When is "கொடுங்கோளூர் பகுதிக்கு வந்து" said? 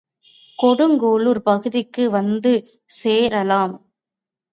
0.59-2.53